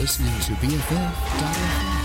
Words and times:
listening 0.00 0.40
to 0.40 0.52
BFF.fm. 0.54 1.99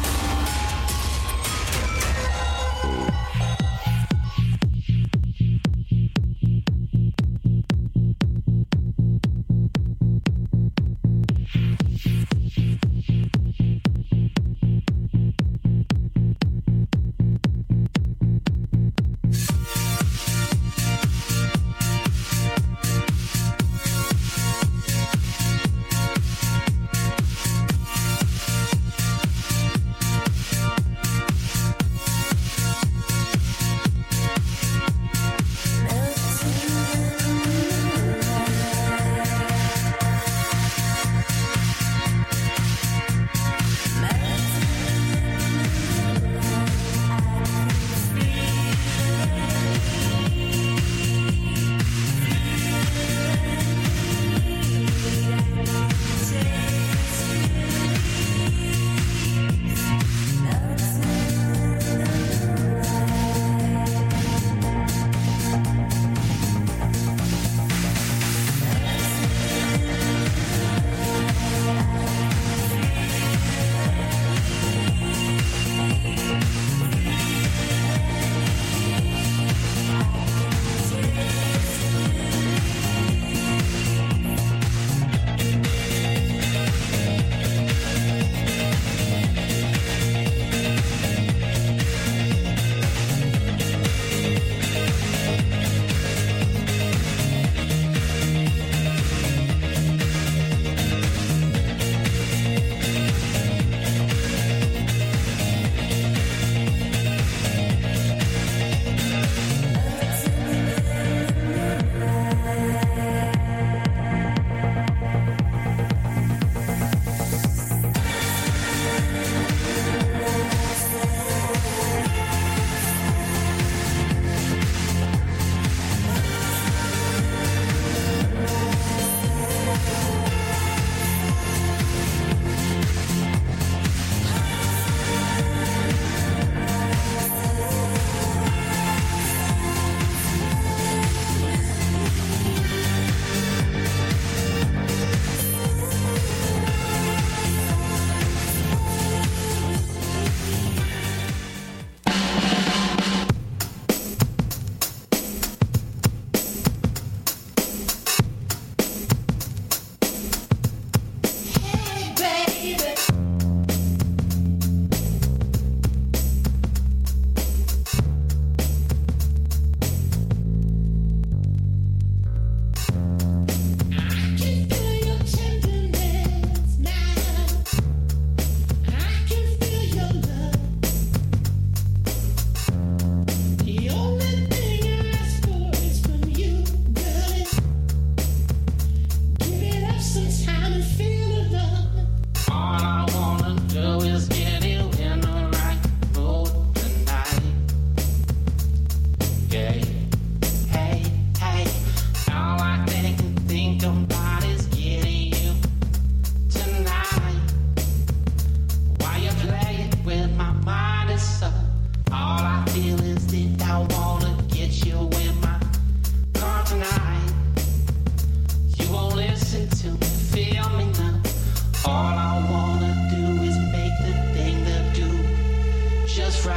You 226.45 226.53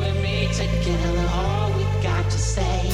and 0.00 0.22
me 0.22 0.46
together, 0.52 1.28
all 1.32 1.72
we 1.72 1.82
got 2.00 2.24
to 2.30 2.38
say. 2.38 2.92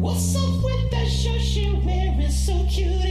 What's 0.00 0.34
up 0.34 0.64
with 0.64 0.90
that 0.90 1.06
shirt 1.08 1.40
she 1.40 1.70
wearing? 1.84 2.30
So 2.30 2.66
cute. 2.68 3.07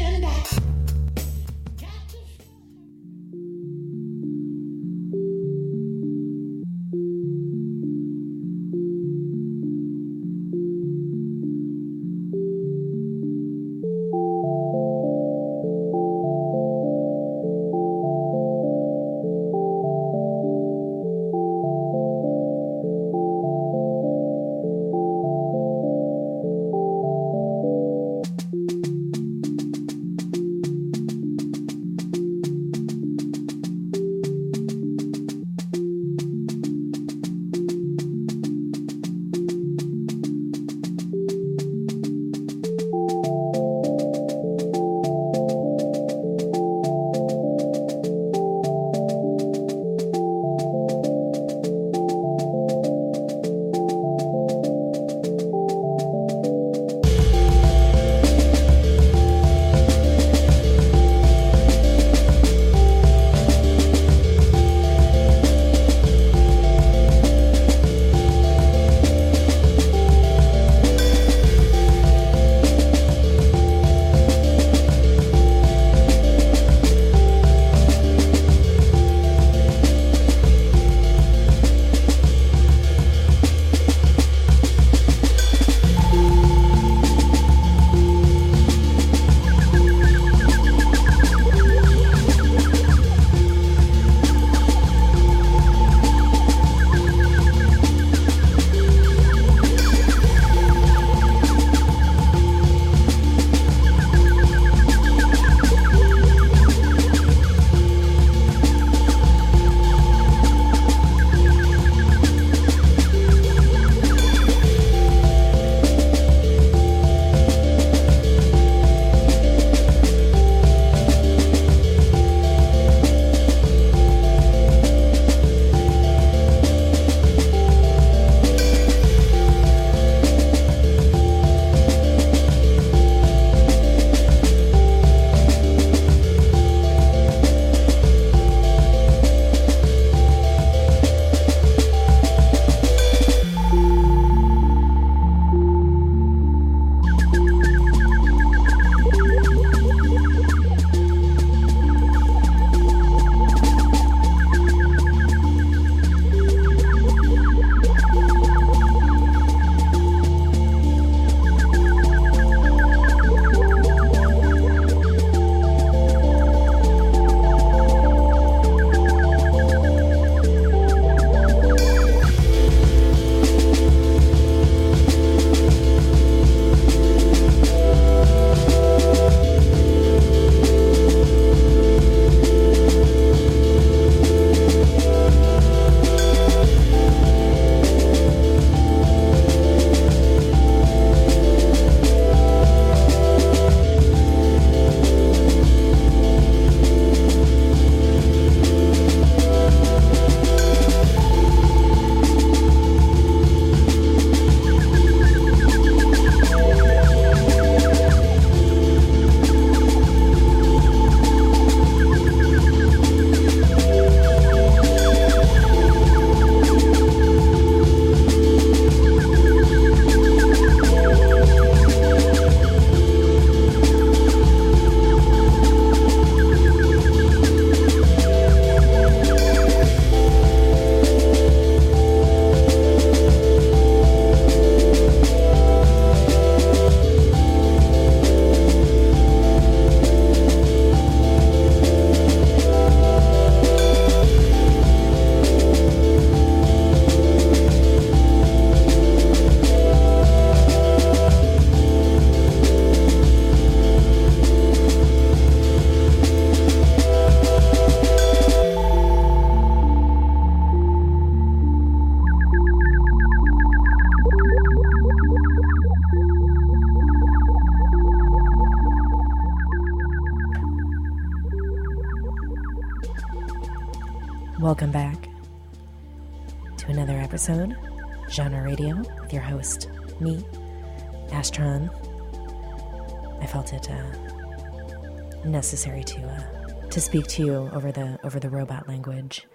To 286.08 286.22
uh, 286.26 286.88
to 286.90 287.02
speak 287.02 287.28
to 287.28 287.46
you 287.46 287.70
over 287.74 287.92
the 287.92 288.18
over 288.24 288.40
the 288.40 288.50
robot 288.50 288.88
language, 288.88 289.46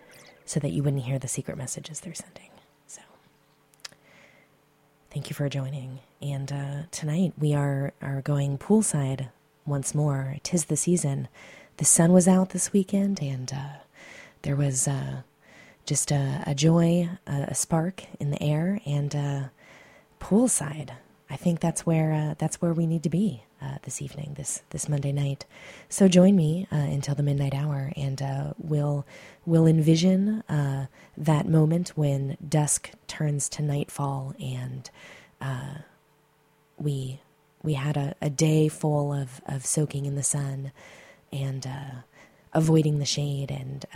so 0.44 0.60
that 0.60 0.70
you 0.70 0.82
wouldn't 0.82 1.04
hear 1.04 1.18
the 1.18 1.28
secret 1.28 1.56
messages 1.56 2.00
they're 2.00 2.12
sending. 2.12 2.50
So, 2.86 3.00
thank 5.10 5.30
you 5.30 5.34
for 5.34 5.48
joining. 5.48 6.00
And 6.20 6.52
uh, 6.52 6.82
tonight 6.90 7.32
we 7.38 7.54
are 7.54 7.94
are 8.02 8.20
going 8.20 8.58
poolside 8.58 9.30
once 9.64 9.94
more. 9.94 10.36
Tis 10.42 10.66
the 10.66 10.76
season. 10.76 11.28
The 11.78 11.86
sun 11.86 12.12
was 12.12 12.28
out 12.28 12.50
this 12.50 12.70
weekend, 12.70 13.22
and 13.22 13.50
uh, 13.50 13.78
there 14.42 14.56
was 14.56 14.86
uh, 14.86 15.22
just 15.86 16.10
a, 16.10 16.44
a 16.46 16.54
joy, 16.54 17.08
a, 17.26 17.32
a, 17.48 17.54
spark 17.54 18.04
in 18.20 18.30
the 18.30 18.42
air, 18.42 18.78
and 18.84 19.16
uh, 19.16 19.42
poolside. 20.20 20.90
I 21.30 21.36
think 21.36 21.60
that's 21.60 21.86
where 21.86 22.12
uh, 22.12 22.34
that's 22.36 22.60
where 22.60 22.74
we 22.74 22.86
need 22.86 23.02
to 23.04 23.10
be 23.10 23.44
uh, 23.62 23.78
this 23.82 24.02
evening, 24.02 24.34
this 24.36 24.62
this 24.70 24.88
Monday 24.88 25.12
night. 25.12 25.44
So 25.88 26.08
join 26.08 26.34
me 26.36 26.66
uh, 26.72 26.76
until 26.76 27.14
the 27.14 27.22
midnight 27.22 27.54
hour, 27.54 27.92
and 27.96 28.20
uh, 28.20 28.52
we'll 28.58 29.06
we'll 29.46 29.66
envision 29.66 30.42
uh, 30.48 30.86
that 31.16 31.46
moment 31.46 31.90
when 31.90 32.36
dusk 32.46 32.90
turns 33.06 33.48
to 33.50 33.62
nightfall, 33.62 34.34
and 34.40 34.90
we 36.78 37.20
we 37.62 37.74
had 37.74 37.96
a, 37.96 38.14
a 38.20 38.28
day 38.28 38.66
full 38.68 39.12
of, 39.12 39.40
of 39.46 39.64
soaking 39.64 40.06
in 40.06 40.16
the 40.16 40.22
sun 40.22 40.72
and 41.32 41.68
avoiding 42.52 42.98
the 42.98 43.04
shade 43.04 43.50
and 43.50 43.86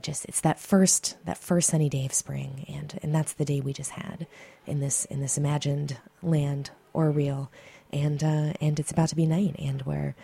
just 0.00 0.24
it's 0.26 0.40
that 0.40 0.58
first 0.58 1.16
that 1.24 1.36
first 1.36 1.70
sunny 1.70 1.88
day 1.88 2.06
of 2.06 2.14
spring 2.14 2.64
and 2.68 2.98
and 3.02 3.14
that's 3.14 3.32
the 3.34 3.44
day 3.44 3.60
we 3.60 3.72
just 3.72 3.90
had 3.90 4.26
in 4.66 4.80
this 4.80 5.04
in 5.06 5.20
this 5.20 5.36
imagined 5.36 5.96
land 6.22 6.70
or 6.92 7.10
real 7.10 7.50
and 7.92 8.22
uh, 8.22 8.52
and 8.60 8.78
it's 8.78 8.90
about 8.90 9.08
to 9.10 9.16
be 9.16 9.26
night 9.26 9.56
and 9.58 9.82
we're 9.82 10.14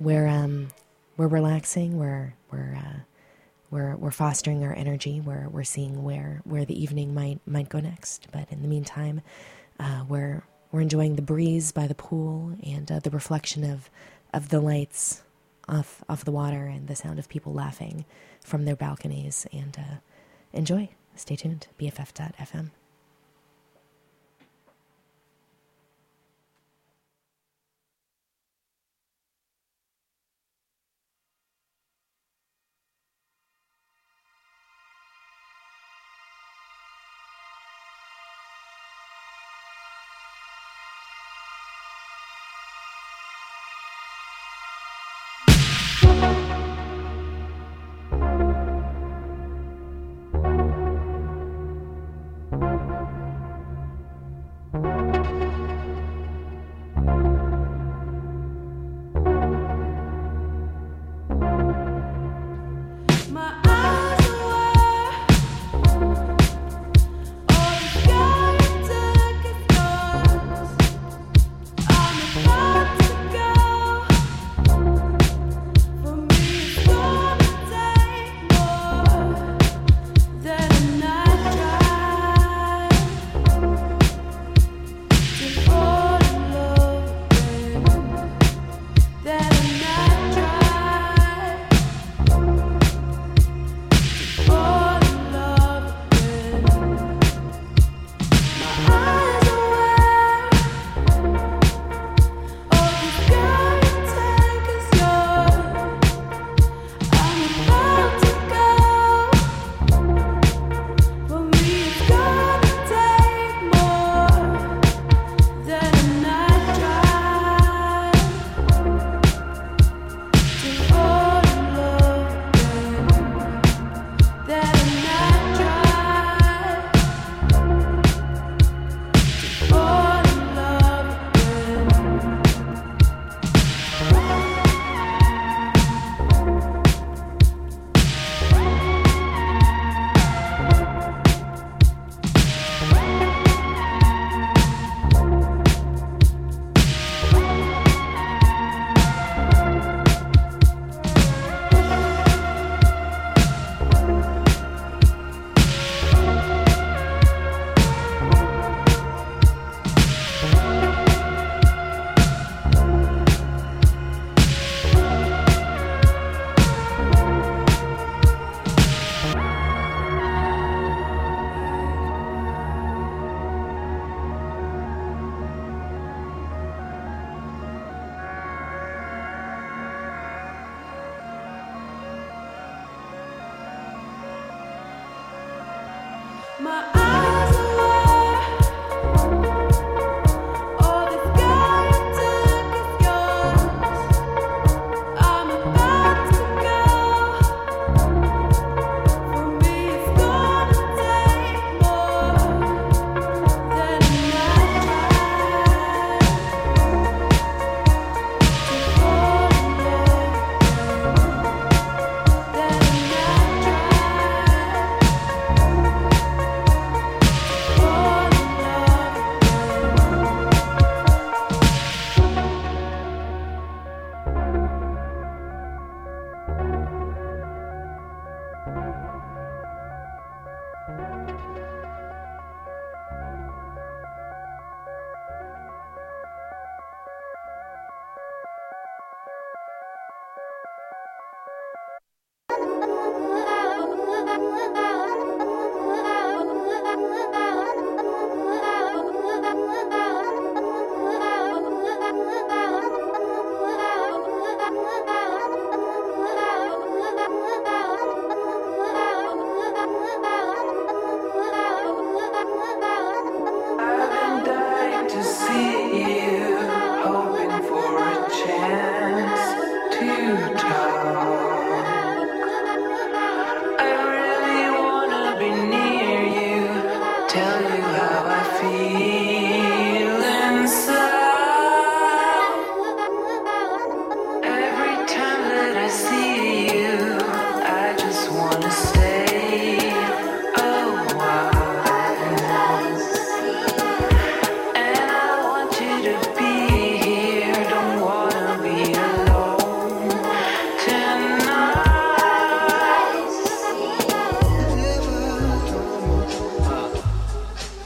we're 0.00 0.26
um 0.26 0.68
we're 1.16 1.28
relaxing 1.28 1.98
we're 1.98 2.34
we're 2.50 2.76
uh, 2.76 3.00
we're 3.70 3.96
we're 3.96 4.10
fostering 4.10 4.64
our 4.64 4.74
energy 4.74 5.20
we're 5.20 5.48
we're 5.48 5.64
seeing 5.64 6.02
where 6.02 6.40
where 6.44 6.64
the 6.64 6.80
evening 6.80 7.14
might 7.14 7.40
might 7.46 7.68
go 7.68 7.80
next 7.80 8.28
but 8.32 8.50
in 8.50 8.62
the 8.62 8.68
meantime 8.68 9.22
uh, 9.78 10.04
we're 10.08 10.42
we're 10.70 10.80
enjoying 10.80 11.16
the 11.16 11.22
breeze 11.22 11.72
by 11.72 11.86
the 11.86 11.94
pool 11.94 12.56
and 12.62 12.90
uh, 12.90 12.98
the 13.00 13.10
reflection 13.10 13.64
of 13.64 13.90
of 14.32 14.48
the 14.48 14.60
lights 14.60 15.22
off 15.68 16.02
off 16.08 16.24
the 16.24 16.32
water 16.32 16.66
and 16.66 16.88
the 16.88 16.96
sound 16.96 17.18
of 17.18 17.28
people 17.28 17.52
laughing 17.52 18.04
from 18.40 18.64
their 18.64 18.76
balconies. 18.76 19.46
And 19.52 19.76
uh, 19.78 19.96
enjoy. 20.52 20.90
Stay 21.14 21.36
tuned. 21.36 21.66
BFF.fm. 21.80 22.70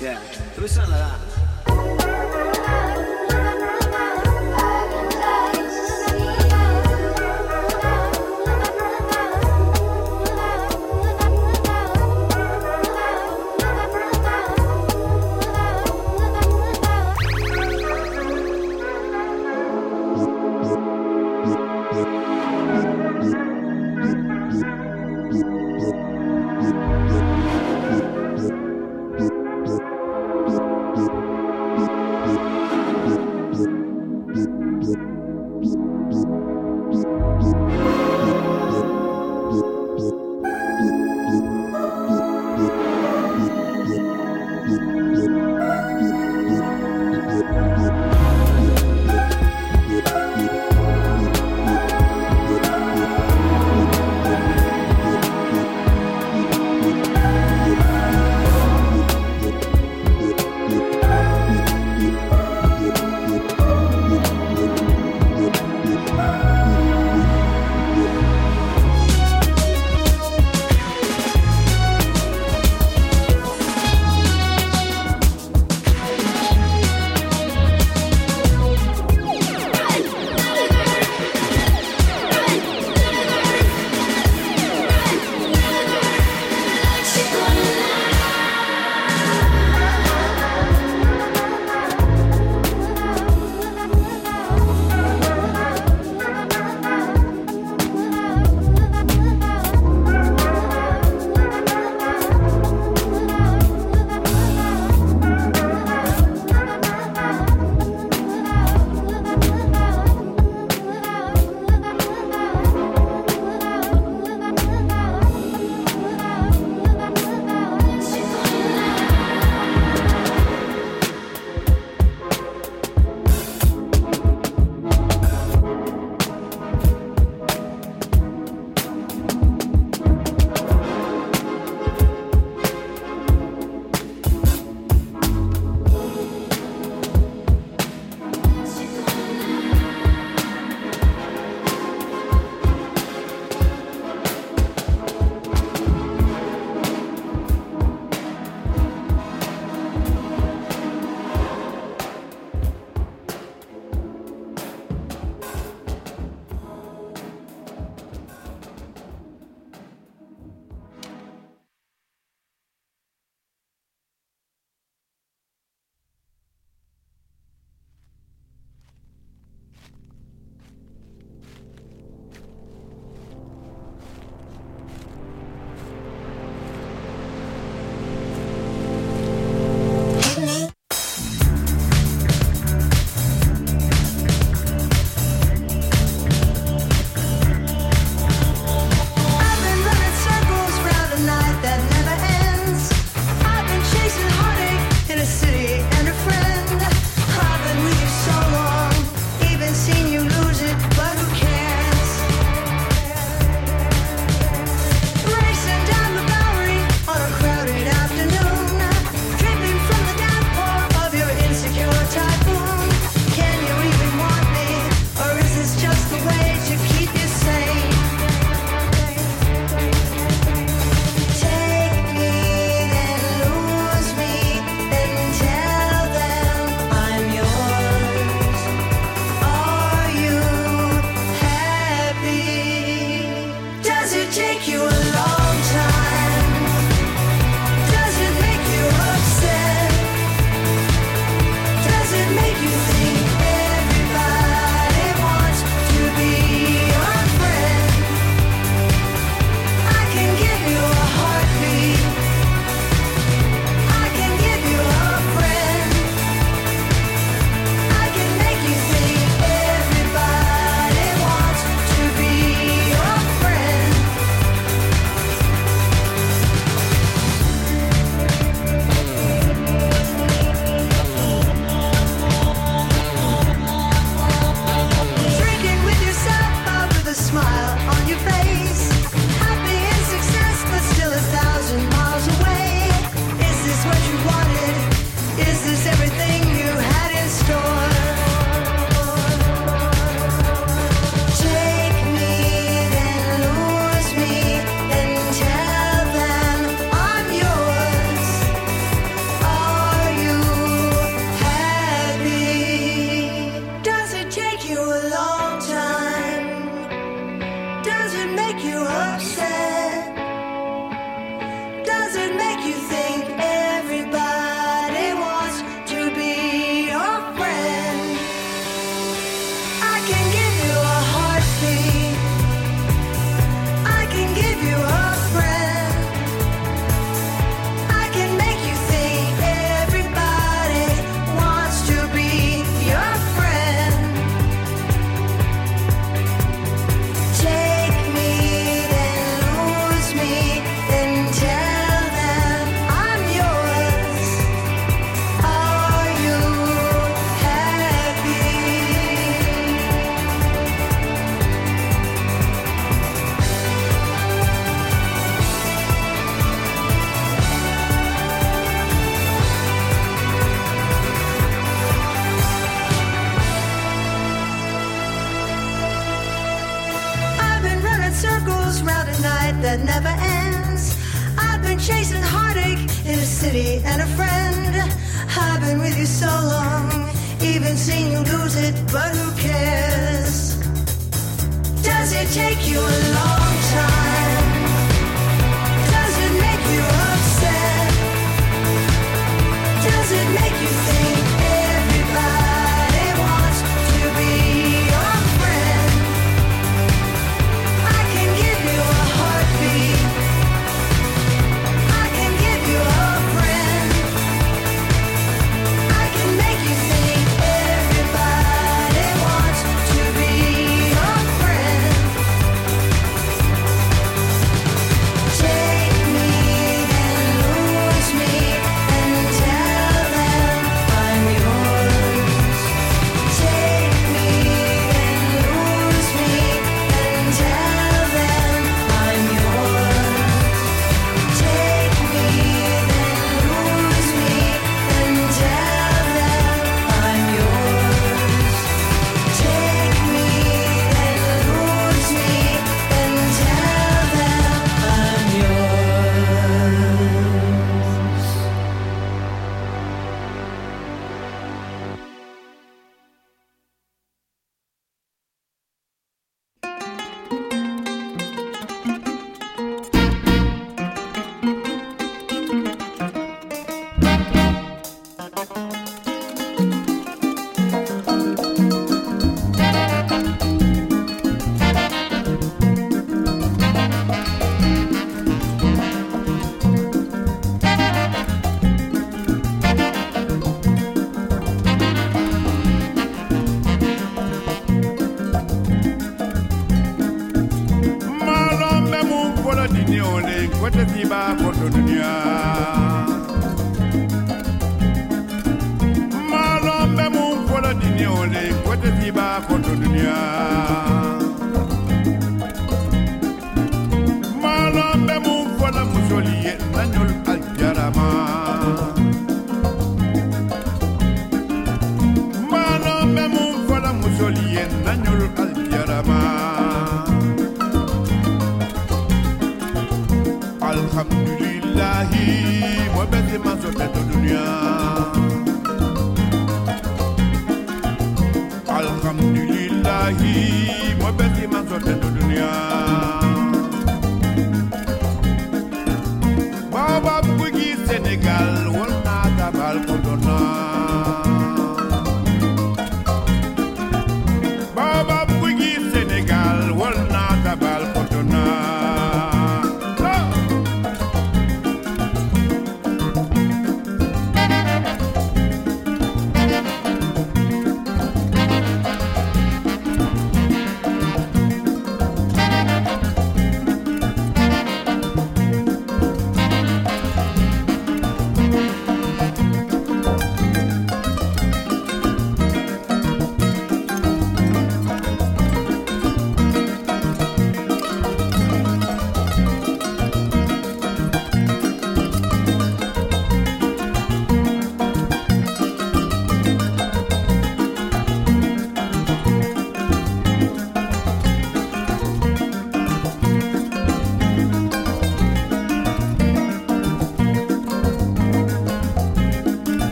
Thank 0.00 1.99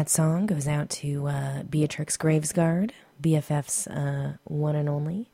That 0.00 0.08
song 0.08 0.46
goes 0.46 0.66
out 0.66 0.88
to 1.04 1.26
uh, 1.26 1.62
Beatrix 1.64 2.16
Gravesguard, 2.16 2.92
BFF's 3.22 3.86
uh, 3.86 4.36
one 4.44 4.74
and 4.74 4.88
only. 4.88 5.28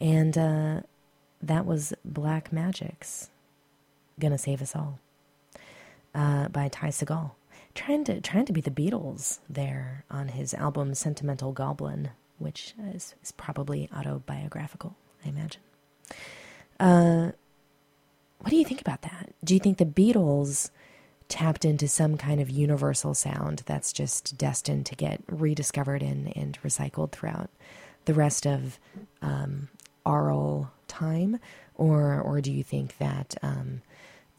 And 0.00 0.38
uh, 0.38 0.82
that 1.42 1.66
was 1.66 1.92
Black 2.04 2.52
Magic's 2.52 3.30
Gonna 4.20 4.38
Save 4.38 4.62
Us 4.62 4.76
All 4.76 5.00
uh, 6.14 6.46
by 6.50 6.68
Ty 6.68 6.90
Segall. 6.90 7.32
Trying 7.74 8.04
to, 8.04 8.20
trying 8.20 8.44
to 8.44 8.52
be 8.52 8.60
the 8.60 8.70
Beatles 8.70 9.40
there 9.50 10.04
on 10.08 10.28
his 10.28 10.54
album 10.54 10.94
Sentimental 10.94 11.50
Goblin, 11.50 12.10
which 12.38 12.74
is, 12.94 13.16
is 13.24 13.32
probably 13.32 13.90
autobiographical, 13.92 14.94
I 15.24 15.30
imagine. 15.30 15.62
Uh, 16.78 17.32
what 18.38 18.50
do 18.50 18.56
you 18.56 18.64
think 18.64 18.82
about 18.82 19.02
that? 19.02 19.34
Do 19.42 19.52
you 19.52 19.58
think 19.58 19.78
the 19.78 19.84
Beatles 19.84 20.70
tapped 21.32 21.64
into 21.64 21.88
some 21.88 22.18
kind 22.18 22.42
of 22.42 22.50
universal 22.50 23.14
sound 23.14 23.62
that's 23.64 23.90
just 23.90 24.36
destined 24.36 24.84
to 24.84 24.94
get 24.94 25.22
rediscovered 25.28 26.02
and, 26.02 26.30
and 26.36 26.58
recycled 26.62 27.10
throughout 27.10 27.48
the 28.04 28.12
rest 28.12 28.46
of 28.46 28.78
um, 29.22 29.70
oral 30.04 30.70
time? 30.88 31.38
Or, 31.74 32.20
or 32.20 32.42
do 32.42 32.52
you 32.52 32.62
think 32.62 32.98
that 32.98 33.34
um, 33.42 33.80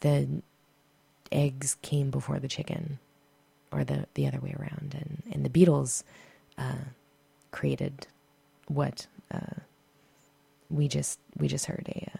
the 0.01 0.43
eggs 1.31 1.77
came 1.81 2.11
before 2.11 2.37
the 2.37 2.47
chicken 2.47 2.99
or 3.71 3.83
the, 3.83 4.05
the 4.13 4.27
other 4.27 4.39
way 4.39 4.55
around? 4.55 4.95
And, 4.95 5.23
and 5.33 5.43
the 5.43 5.49
Beatles 5.49 6.03
uh, 6.59 6.85
created 7.49 8.05
what 8.67 9.07
uh, 9.31 9.61
we 10.69 10.87
just 10.87 11.19
we 11.37 11.47
just 11.47 11.65
heard 11.65 11.87
a, 11.89 12.11
uh 12.13 12.19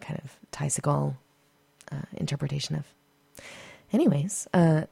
kind 0.00 0.20
of 0.22 0.36
Ty 0.52 0.68
uh, 1.90 2.02
interpretation 2.18 2.76
of. 2.76 2.84
Anyways, 3.92 4.46
uh, 4.52 4.82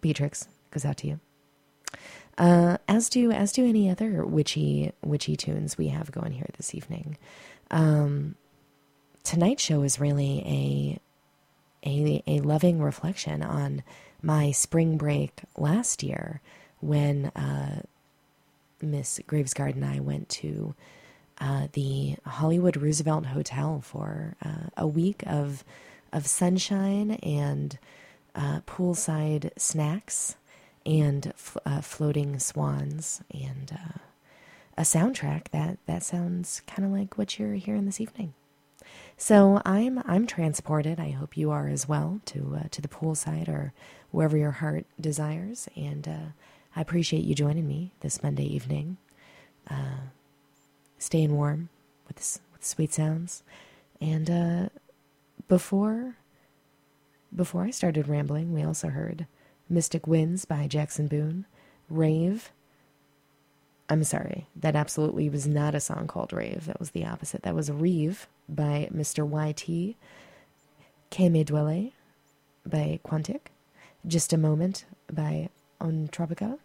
Beatrix 0.00 0.48
goes 0.70 0.84
out 0.84 0.96
to 0.98 1.06
you. 1.06 1.20
Uh, 2.38 2.78
as 2.88 3.10
do 3.10 3.30
as 3.30 3.52
do 3.52 3.66
any 3.66 3.90
other 3.90 4.24
witchy 4.24 4.92
witchy 5.02 5.36
tunes 5.36 5.76
we 5.76 5.88
have 5.88 6.10
going 6.10 6.32
here 6.32 6.48
this 6.56 6.74
evening. 6.74 7.18
Um, 7.70 8.36
tonight's 9.24 9.62
show 9.62 9.82
is 9.82 10.00
really 10.00 10.40
a 10.46 11.00
a 11.86 12.22
a 12.26 12.40
loving 12.40 12.80
reflection 12.80 13.42
on 13.42 13.82
my 14.22 14.52
spring 14.52 14.96
break 14.96 15.42
last 15.58 16.02
year 16.02 16.40
when 16.80 17.26
uh, 17.36 17.82
Miss 18.80 19.20
Gravesguard 19.26 19.74
and 19.74 19.84
I 19.84 20.00
went 20.00 20.28
to 20.30 20.74
uh, 21.38 21.68
the 21.72 22.16
Hollywood 22.24 22.76
Roosevelt 22.76 23.26
Hotel 23.26 23.80
for 23.82 24.36
uh, 24.42 24.68
a 24.76 24.86
week 24.86 25.22
of 25.26 25.64
of 26.12 26.26
sunshine 26.26 27.12
and 27.22 27.78
uh, 28.34 28.60
poolside 28.66 29.50
snacks 29.58 30.36
and 30.86 31.32
uh, 31.66 31.80
floating 31.80 32.38
swans 32.38 33.22
and 33.32 33.72
uh, 33.72 33.98
a 34.78 34.82
soundtrack 34.82 35.48
that 35.50 35.78
that 35.86 36.02
sounds 36.02 36.62
kind 36.66 36.86
of 36.86 36.92
like 36.92 37.18
what 37.18 37.38
you're 37.38 37.54
hearing 37.54 37.86
this 37.86 38.00
evening. 38.00 38.34
So 39.16 39.60
I'm 39.64 40.02
I'm 40.06 40.26
transported. 40.26 40.98
I 40.98 41.10
hope 41.10 41.36
you 41.36 41.50
are 41.50 41.68
as 41.68 41.86
well 41.86 42.20
to 42.26 42.58
uh, 42.60 42.68
to 42.70 42.80
the 42.80 42.88
poolside 42.88 43.48
or 43.48 43.72
wherever 44.10 44.36
your 44.36 44.52
heart 44.52 44.86
desires. 44.98 45.68
And 45.76 46.08
uh, 46.08 46.32
I 46.74 46.80
appreciate 46.80 47.24
you 47.24 47.34
joining 47.34 47.68
me 47.68 47.92
this 48.00 48.22
Monday 48.22 48.46
evening. 48.46 48.96
Uh, 49.70 50.08
staying 50.98 51.36
warm 51.36 51.68
with 52.08 52.40
with 52.52 52.64
sweet 52.64 52.92
sounds. 52.94 53.42
And 54.00 54.30
uh, 54.30 54.68
before 55.50 56.14
before 57.34 57.64
I 57.64 57.70
started 57.70 58.08
rambling, 58.08 58.52
we 58.52 58.62
also 58.62 58.88
heard 58.88 59.26
Mystic 59.68 60.06
Winds 60.06 60.44
by 60.44 60.66
Jackson 60.66 61.08
Boone, 61.08 61.44
Rave. 61.88 62.50
I'm 63.88 64.04
sorry, 64.04 64.46
that 64.54 64.76
absolutely 64.76 65.28
was 65.28 65.46
not 65.46 65.74
a 65.74 65.80
song 65.80 66.06
called 66.06 66.32
Rave. 66.32 66.66
That 66.66 66.78
was 66.78 66.90
the 66.92 67.04
opposite. 67.04 67.42
That 67.42 67.54
was 67.54 67.70
Reeve 67.70 68.28
by 68.48 68.88
Mr. 68.94 69.26
YT, 69.26 69.96
Que 71.10 71.28
Me 71.28 71.44
Duele 71.44 71.92
by 72.64 73.00
Quantic, 73.04 73.50
Just 74.06 74.32
a 74.32 74.38
Moment 74.38 74.84
by 75.12 75.48
Ondatropica, 75.80 76.58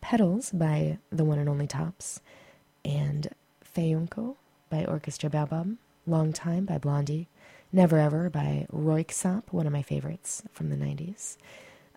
Petals 0.00 0.50
by 0.50 0.98
the 1.10 1.24
one 1.24 1.38
and 1.38 1.48
only 1.48 1.68
Tops, 1.68 2.20
and 2.84 3.28
Fayinkounko 3.64 4.34
by 4.68 4.84
Orchestra 4.84 5.30
Baobab, 5.30 5.76
Long 6.06 6.32
Time 6.32 6.64
by 6.64 6.78
Blondie, 6.78 7.28
Never 7.72 7.98
Ever 7.98 8.30
by 8.30 8.66
Royksopp, 8.72 9.44
one 9.52 9.66
of 9.66 9.72
my 9.72 9.82
favorites 9.82 10.42
from 10.52 10.70
the 10.70 10.76
90s, 10.76 11.36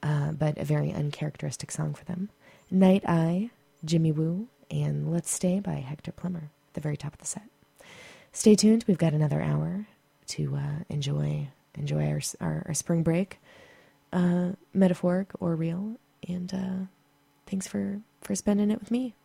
uh, 0.03 0.31
but 0.31 0.57
a 0.57 0.63
very 0.63 0.93
uncharacteristic 0.93 1.71
song 1.71 1.93
for 1.93 2.05
them. 2.05 2.29
Nite 2.69 3.07
Eye, 3.07 3.49
Jimmy 3.83 4.11
Whoo, 4.11 4.47
and 4.69 5.11
Let's 5.11 5.31
Stay 5.31 5.59
by 5.59 5.75
Hector 5.75 6.11
Plimmer, 6.11 6.51
the 6.73 6.81
very 6.81 6.95
top 6.95 7.13
of 7.13 7.19
the 7.19 7.25
set. 7.25 7.49
Stay 8.31 8.55
tuned. 8.55 8.85
We've 8.87 8.97
got 8.97 9.13
another 9.13 9.41
hour 9.41 9.87
to 10.27 10.55
uh, 10.55 10.83
enjoy 10.89 11.49
enjoy 11.75 12.07
our, 12.07 12.21
our, 12.39 12.63
our 12.67 12.73
spring 12.73 13.03
break, 13.03 13.39
uh, 14.11 14.51
metaphoric 14.73 15.31
or 15.39 15.55
real. 15.55 15.97
And 16.27 16.53
uh, 16.53 16.85
thanks 17.47 17.67
for, 17.67 18.01
for 18.21 18.35
spending 18.35 18.71
it 18.71 18.79
with 18.79 18.91
me. 18.91 19.15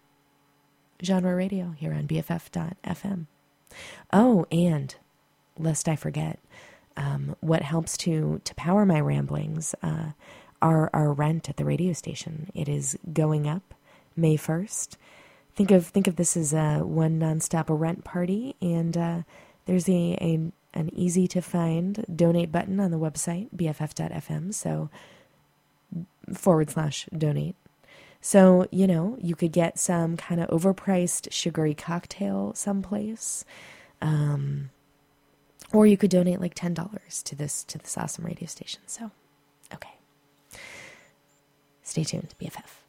Genre 1.02 1.34
Radio 1.34 1.74
here 1.76 1.92
on 1.92 2.08
BFF.fm. 2.08 3.26
Oh, 4.12 4.46
and 4.50 4.96
lest 5.58 5.88
I 5.88 5.96
forget, 5.96 6.38
um, 6.96 7.36
what 7.40 7.62
helps 7.62 7.96
to 7.98 8.40
to 8.44 8.54
power 8.54 8.84
my 8.84 9.00
ramblings 9.00 9.74
uh, 9.82 10.10
are 10.60 10.90
our 10.92 11.12
rent 11.12 11.48
at 11.48 11.56
the 11.56 11.64
radio 11.64 11.92
station. 11.92 12.50
It 12.54 12.68
is 12.68 12.98
going 13.12 13.46
up 13.46 13.74
May 14.16 14.36
first. 14.36 14.96
Think 15.54 15.70
of 15.70 15.86
think 15.86 16.06
of 16.06 16.16
this 16.16 16.36
as 16.36 16.52
a 16.52 16.78
one 16.78 17.18
nonstop 17.18 17.66
rent 17.68 18.04
party, 18.04 18.56
and 18.60 18.96
uh, 18.96 19.22
there's 19.66 19.88
a, 19.88 20.16
a 20.20 20.52
an 20.74 20.90
easy 20.94 21.26
to 21.28 21.40
find 21.40 22.04
donate 22.14 22.52
button 22.52 22.78
on 22.78 22.90
the 22.90 22.98
website 22.98 23.48
bff.fm. 23.56 24.52
So 24.54 24.90
forward 26.34 26.70
slash 26.70 27.06
donate. 27.16 27.56
So, 28.20 28.66
you 28.70 28.86
know, 28.86 29.16
you 29.20 29.34
could 29.34 29.52
get 29.52 29.78
some 29.78 30.16
kind 30.16 30.40
of 30.40 30.48
overpriced 30.50 31.32
sugary 31.32 31.74
cocktail 31.74 32.52
someplace. 32.54 33.44
Um, 34.02 34.70
or 35.72 35.86
you 35.86 35.96
could 35.96 36.10
donate 36.10 36.40
like 36.40 36.54
$10 36.54 37.22
to 37.24 37.36
this 37.36 37.64
to 37.64 37.78
this 37.78 37.96
awesome 37.98 38.24
radio 38.24 38.46
station. 38.46 38.80
So, 38.86 39.10
okay. 39.72 39.92
Stay 41.82 42.04
tuned, 42.04 42.34
BFF.fm. 42.40 42.87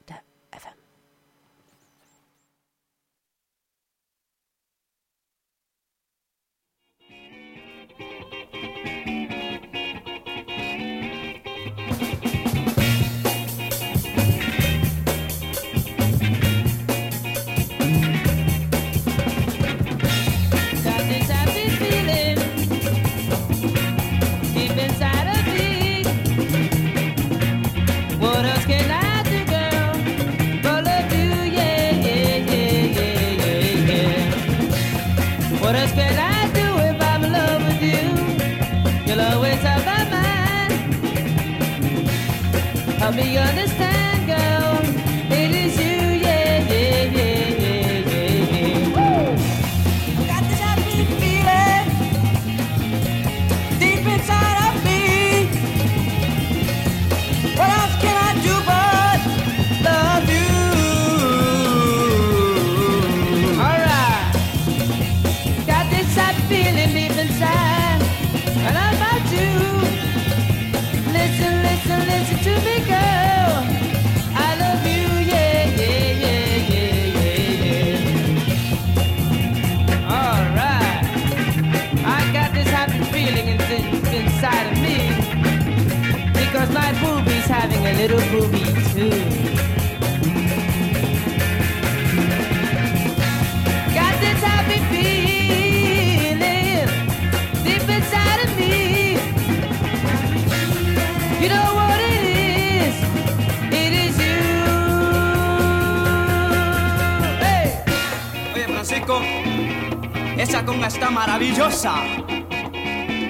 esa 110.50 110.66
conga 110.66 110.88
está 110.88 111.12
maravillosa. 111.12 111.93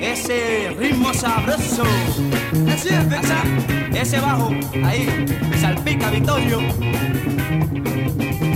Ese 0.02 0.74
ritmo 0.80 1.14
sabroso. 1.14 1.84
Así, 2.72 2.90
ese 3.94 4.20
bajo, 4.22 4.52
ahí, 4.86 5.26
salpica 5.60 6.10
Vittorio. 6.12 6.60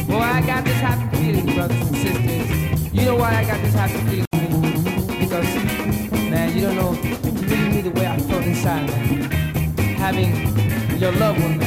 Well, 0.08 0.22
I 0.22 0.42
got 0.48 0.64
this 0.64 0.80
happy 0.80 1.18
feeling, 1.18 1.54
brothers 1.54 1.88
and 1.88 1.98
sisters. 1.98 2.94
You 2.94 3.06
know 3.06 3.16
why 3.18 3.36
I 3.36 3.44
got 3.44 3.62
this 3.62 3.74
happy 3.74 4.00
feeling? 4.08 4.28
Because, 5.20 5.56
man, 6.30 6.56
you 6.56 6.62
don't 6.62 6.76
know 6.76 6.92
really 7.50 7.82
the 7.82 7.92
way 7.92 8.08
I 8.08 8.18
felt 8.18 8.46
inside, 8.46 8.88
man. 8.88 9.30
Having 9.98 11.00
your 11.00 11.12
loved 11.12 11.42
one, 11.42 11.63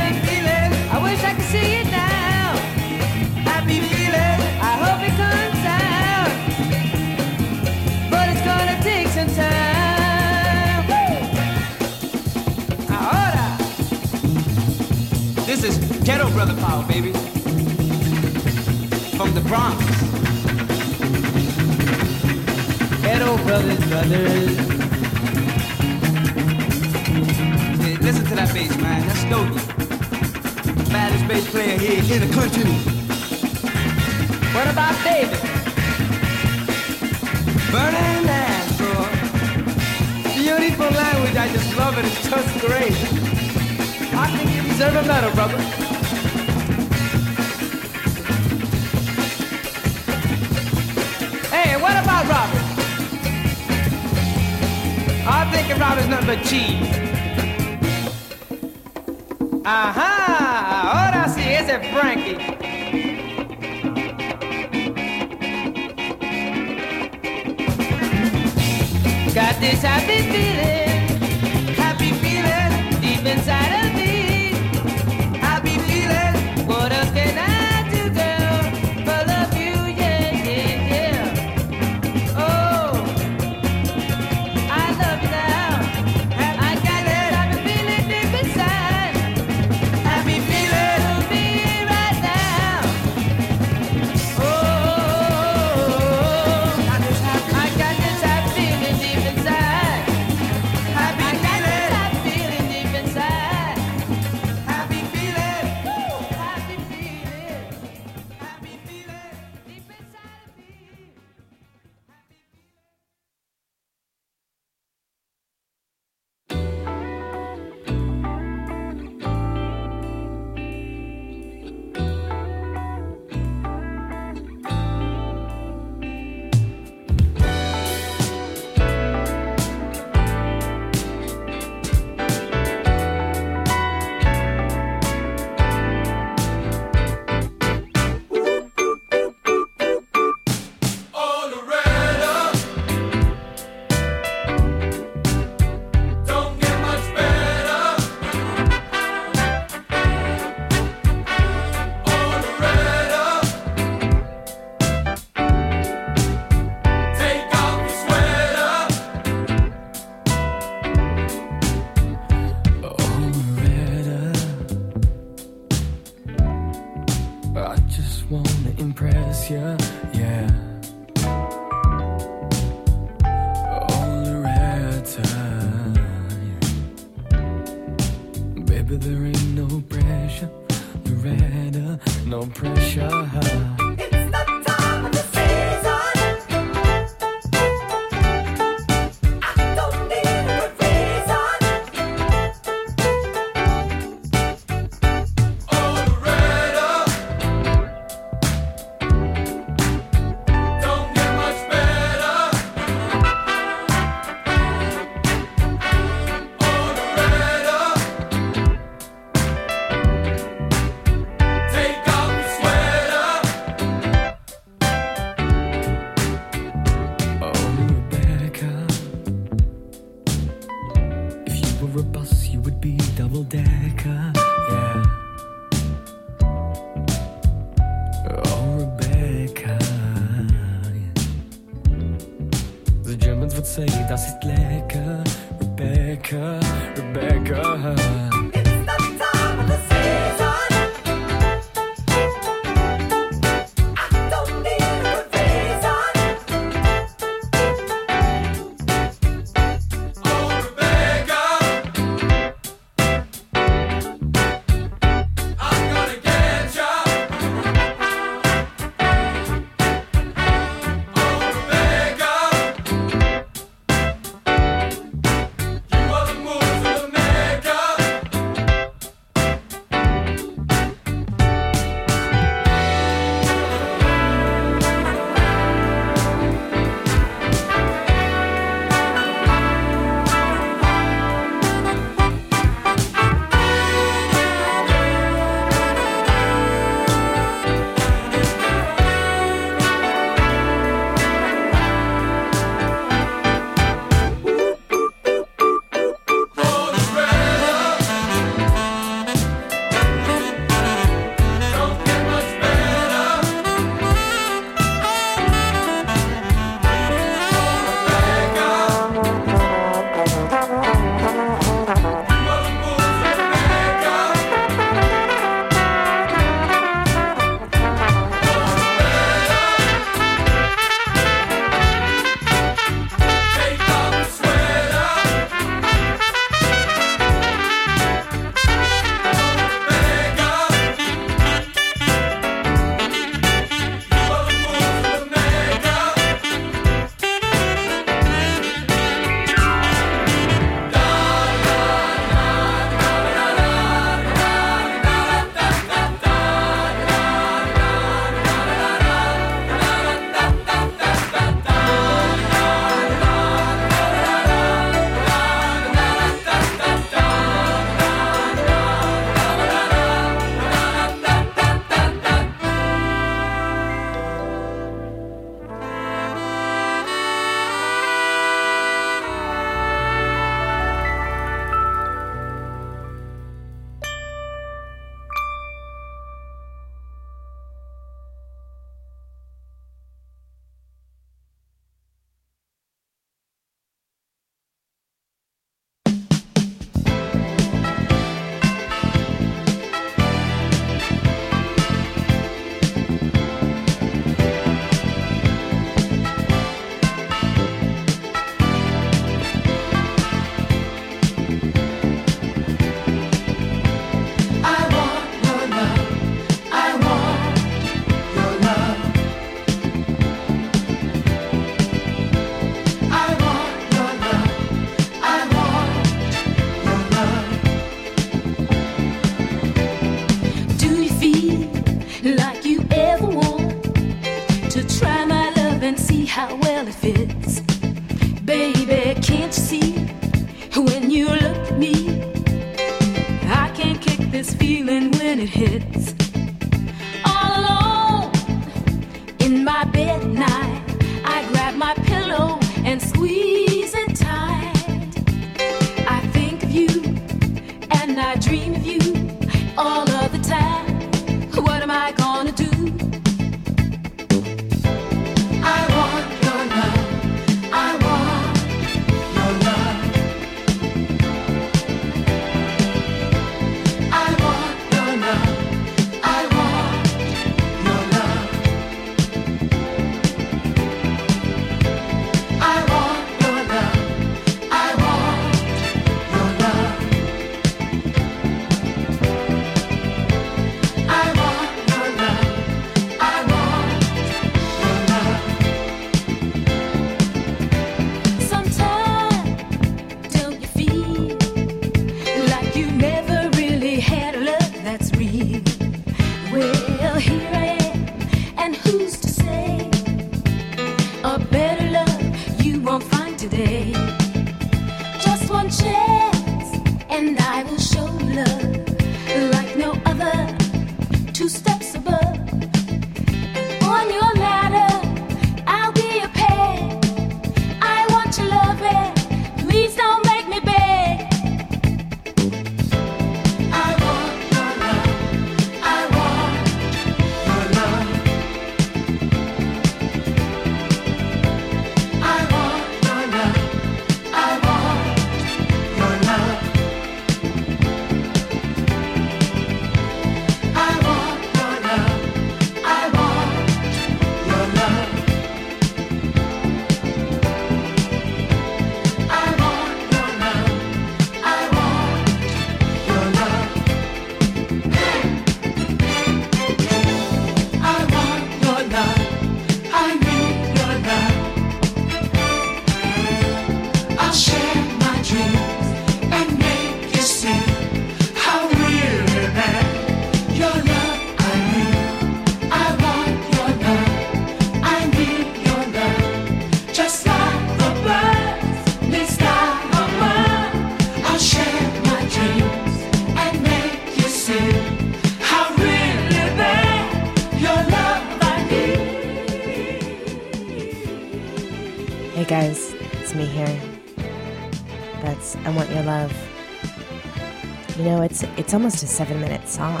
it's 598.32 598.44
it's 598.56 598.72
almost 598.72 599.02
a 599.02 599.06
seven 599.06 599.42
minute 599.42 599.68
song, 599.68 600.00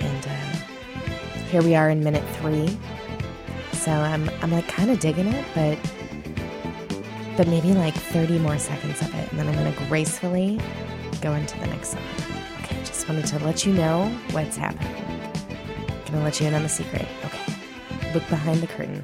and 0.00 0.26
uh, 0.26 1.00
here 1.50 1.62
we 1.62 1.74
are 1.74 1.88
in 1.88 2.04
minute 2.04 2.22
three. 2.36 2.76
So 3.72 3.90
I'm 3.90 4.28
I'm 4.42 4.52
like 4.52 4.68
kind 4.68 4.90
of 4.90 5.00
digging 5.00 5.28
it, 5.28 5.46
but 5.54 5.78
but 7.38 7.48
maybe 7.48 7.72
like 7.72 7.94
30 7.94 8.38
more 8.40 8.58
seconds 8.58 9.00
of 9.00 9.14
it, 9.14 9.30
and 9.30 9.38
then 9.38 9.48
I'm 9.48 9.54
gonna 9.54 9.88
gracefully 9.88 10.60
go 11.22 11.32
into 11.32 11.58
the 11.58 11.68
next 11.68 11.92
song. 11.92 12.02
Okay, 12.64 12.76
just 12.84 13.08
wanted 13.08 13.24
to 13.28 13.38
let 13.38 13.64
you 13.64 13.72
know 13.72 14.08
what's 14.32 14.58
happening. 14.58 14.94
I'm 15.88 16.12
gonna 16.12 16.24
let 16.24 16.38
you 16.38 16.48
in 16.48 16.52
on 16.54 16.62
the 16.62 16.68
secret. 16.68 17.06
Okay, 17.24 17.54
look 18.12 18.28
behind 18.28 18.60
the 18.60 18.66
curtain. 18.66 19.02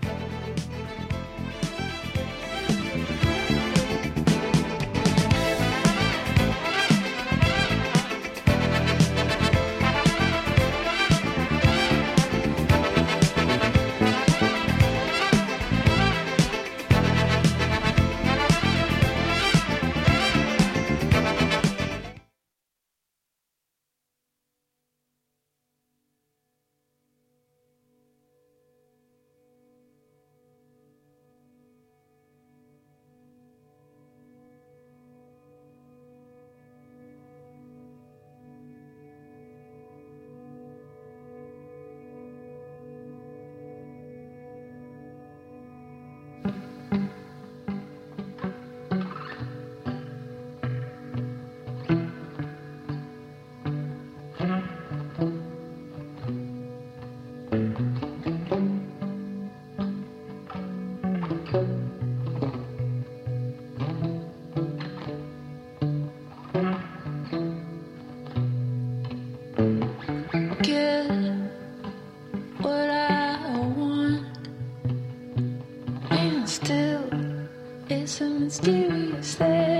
mysterious 78.46 79.34
thing. 79.34 79.75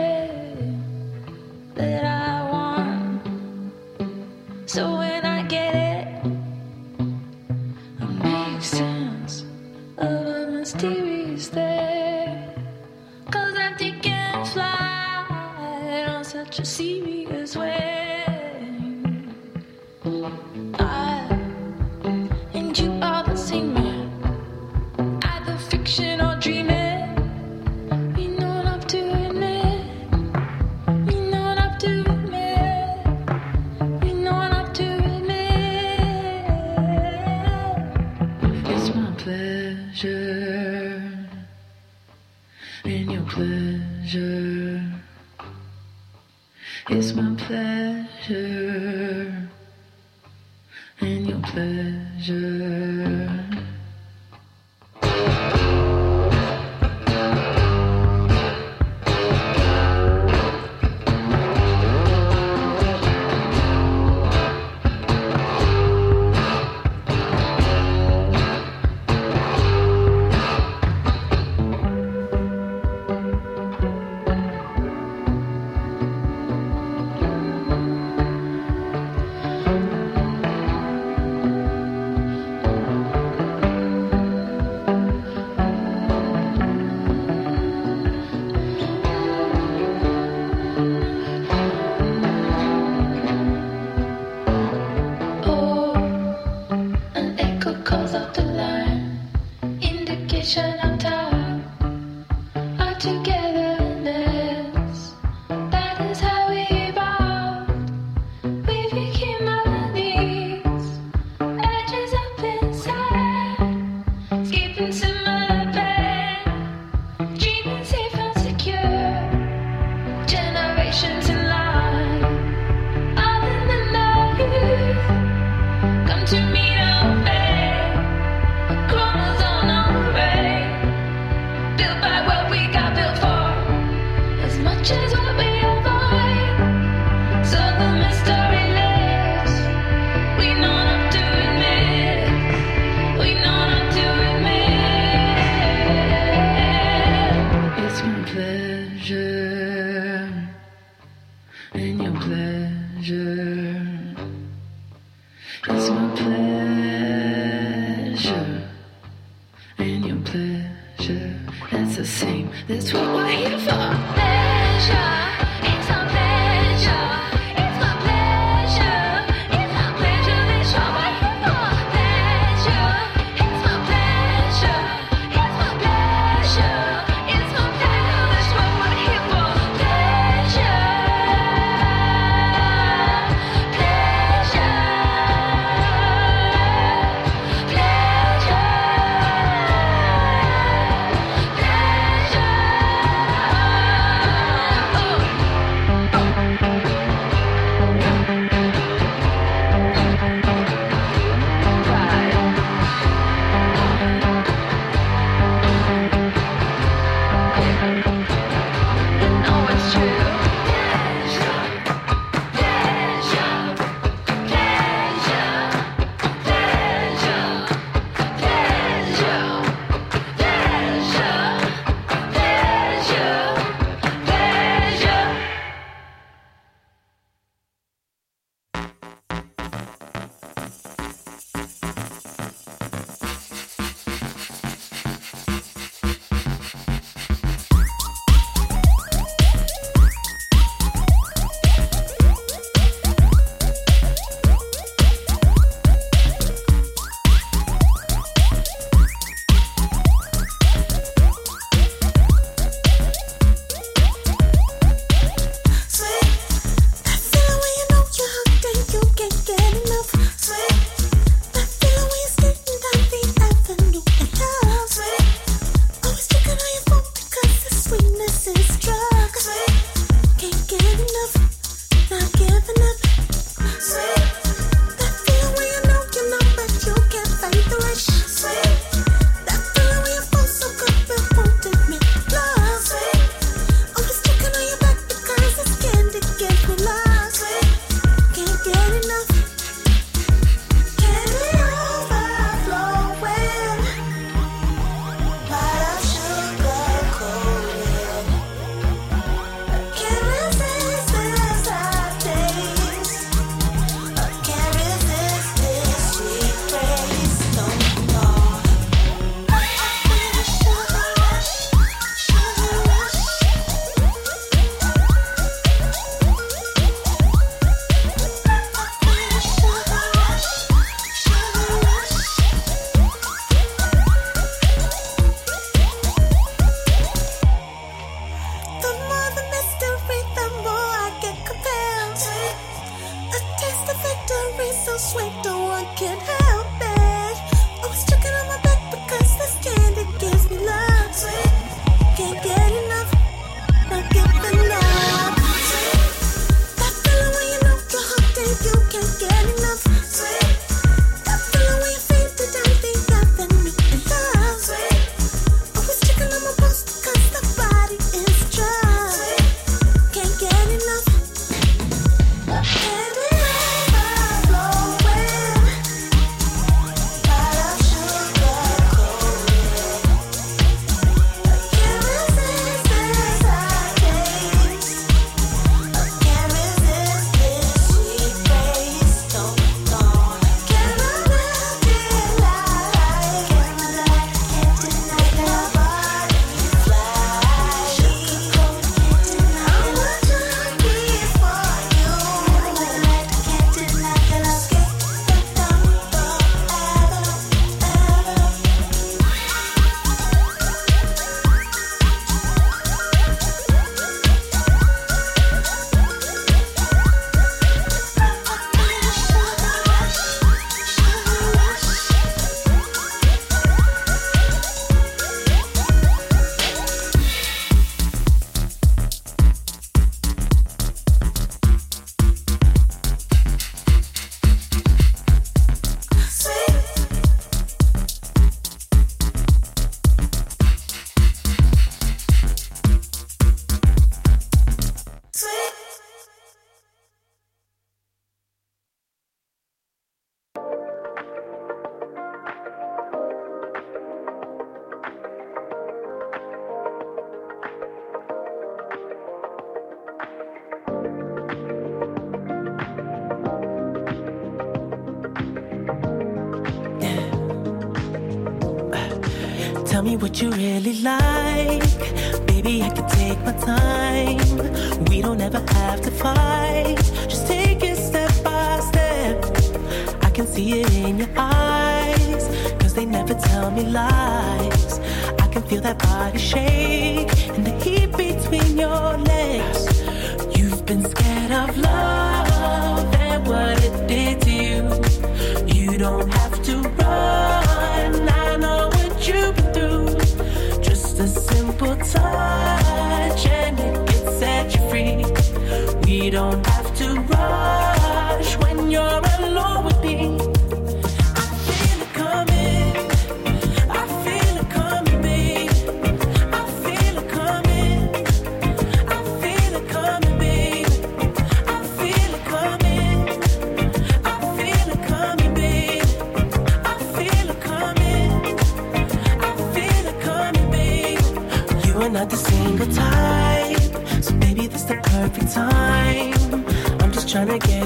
the 161.97 162.05
same. 162.05 162.51
That's 162.68 162.93
what 162.93 163.06
we're 163.14 163.27
here 163.28 163.59
for. 163.59 165.35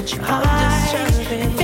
get 0.01 0.15
you 0.15 0.21
high. 0.23 1.60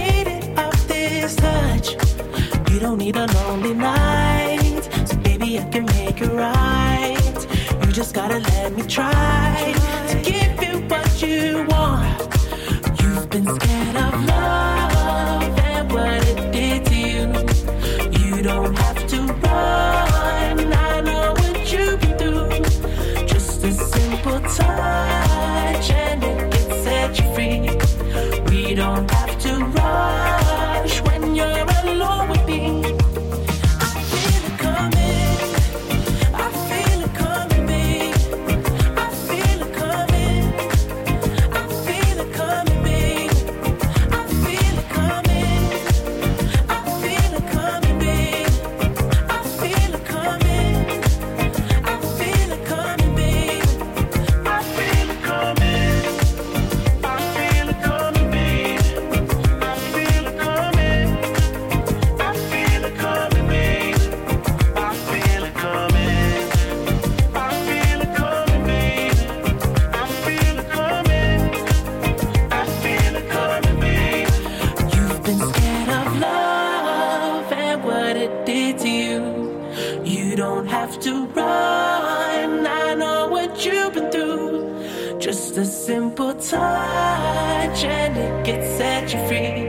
run. 81.37 82.67
I 82.67 82.95
know 82.95 83.27
what 83.27 83.65
you've 83.65 83.93
been 83.93 84.11
through. 84.11 85.19
Just 85.19 85.57
a 85.57 85.65
simple 85.65 86.33
touch 86.33 87.79
and 87.83 88.17
it 88.25 88.45
can 88.45 88.61
set 88.77 89.13
you 89.13 89.19
free. 89.27 89.59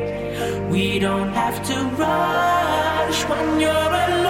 We 0.73 0.99
don't 0.99 1.33
have 1.43 1.59
to 1.71 1.77
rush 2.03 3.21
when 3.31 3.61
you're 3.61 3.95
alone. 4.07 4.28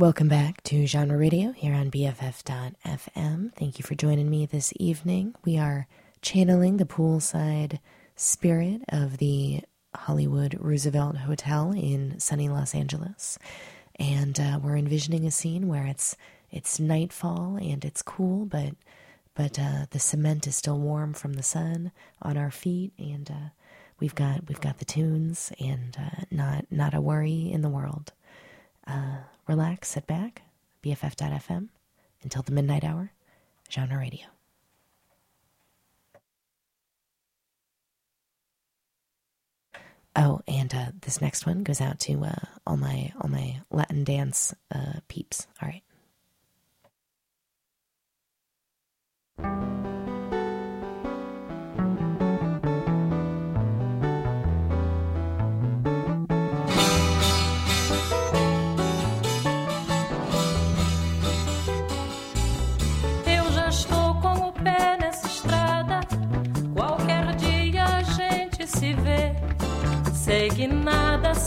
Welcome 0.00 0.28
back 0.28 0.62
to 0.62 0.86
Genre 0.86 1.14
Radio 1.14 1.52
here 1.52 1.74
on 1.74 1.90
BFF.fm. 1.90 3.52
Thank 3.54 3.78
you 3.78 3.82
for 3.84 3.94
joining 3.94 4.30
me 4.30 4.46
this 4.46 4.72
evening. 4.76 5.34
We 5.44 5.58
are 5.58 5.86
channeling 6.22 6.78
the 6.78 6.86
poolside 6.86 7.80
spirit 8.16 8.80
of 8.88 9.18
the 9.18 9.60
Hollywood 9.94 10.56
Roosevelt 10.58 11.18
Hotel 11.18 11.72
in 11.72 12.18
sunny 12.18 12.48
Los 12.48 12.74
Angeles. 12.74 13.38
And 13.96 14.40
uh, 14.40 14.58
we're 14.62 14.78
envisioning 14.78 15.26
a 15.26 15.30
scene 15.30 15.68
where 15.68 15.84
it's 15.84 16.16
it's 16.50 16.80
nightfall 16.80 17.58
and 17.60 17.84
it's 17.84 18.00
cool, 18.00 18.46
but 18.46 18.72
but 19.34 19.58
uh, 19.58 19.84
the 19.90 19.98
cement 19.98 20.46
is 20.46 20.56
still 20.56 20.78
warm 20.78 21.12
from 21.12 21.34
the 21.34 21.42
sun 21.42 21.92
on 22.22 22.38
our 22.38 22.50
feet, 22.50 22.94
and 22.98 23.30
uh, 23.30 23.48
we've 23.98 24.14
got 24.14 24.48
we've 24.48 24.62
got 24.62 24.78
the 24.78 24.86
tunes 24.86 25.52
and 25.60 25.94
uh, 26.00 26.22
not 26.30 26.64
not 26.70 26.94
a 26.94 27.02
worry 27.02 27.52
in 27.52 27.60
the 27.60 27.68
world. 27.68 28.12
Relax, 29.50 29.88
sit 29.88 30.06
back, 30.06 30.42
BFF.fm 30.80 31.70
until 32.22 32.42
the 32.42 32.52
midnight 32.52 32.84
hour, 32.84 33.10
genre 33.68 33.98
radio. 33.98 34.26
Oh, 40.14 40.40
and 40.46 40.72
uh, 40.72 40.92
this 41.00 41.20
next 41.20 41.46
one 41.46 41.64
goes 41.64 41.80
out 41.80 41.98
to 41.98 42.22
uh, 42.26 42.46
all 42.64 42.76
my 42.76 43.12
all 43.20 43.28
my 43.28 43.60
Latin 43.72 44.04
dance 44.04 44.54
uh, 44.72 45.00
peeps. 45.08 45.48
All 45.60 45.68
right. 45.68 45.82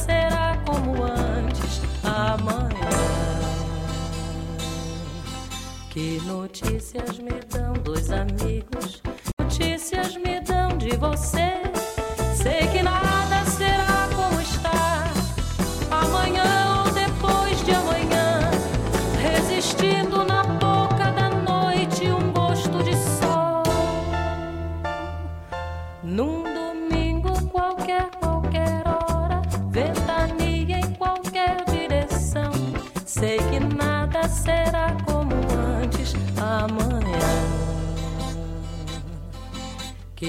Será 0.05 0.57
como 0.65 1.03
antes 1.03 1.81
amanhã. 2.03 2.89
Que 5.89 6.19
notícias 6.25 7.19
me 7.19 7.39
dão 7.49 7.73
dois 7.83 8.11
amigos? 8.11 9.01
Notícias 9.39 10.17
me 10.17 10.41
dão 10.41 10.77
de 10.77 10.95
você. 10.97 11.62